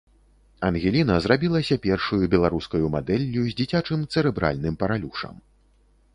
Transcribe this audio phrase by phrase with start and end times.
[0.69, 5.35] Ангеліна зрабілася першаю беларускаю мадэллю з дзіцячым цэрэбральным паралюшам.